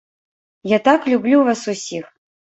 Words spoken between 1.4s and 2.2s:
вас усіх!